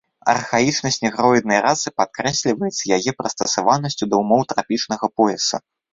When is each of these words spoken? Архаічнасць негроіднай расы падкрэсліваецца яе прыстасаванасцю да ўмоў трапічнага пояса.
Архаічнасць 0.31 0.95
негроіднай 1.05 1.59
расы 1.65 1.93
падкрэсліваецца 2.01 2.83
яе 2.97 3.11
прыстасаванасцю 3.19 4.03
да 4.15 4.23
ўмоў 4.23 4.41
трапічнага 4.55 5.05
пояса. 5.21 5.57